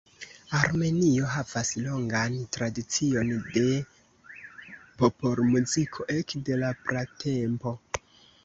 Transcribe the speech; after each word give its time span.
Armenio 0.59 1.27
havas 1.33 1.69
longan 1.83 2.39
tradicion 2.57 3.29
de 3.59 3.63
popolmuziko 5.03 6.09
ekde 6.17 6.61
la 6.65 6.73
pratempo. 6.89 7.77